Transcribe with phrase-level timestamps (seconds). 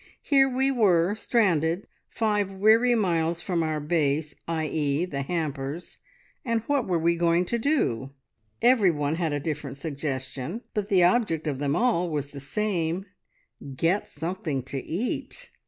[0.23, 5.05] Here we were stranded five weary miles from our base, i.e.
[5.05, 5.99] the hampers,
[6.43, 8.09] and what were we going to do?
[8.63, 13.05] Every one had a different suggestion, but the object of them all was the same
[13.75, 15.51] get something to eat.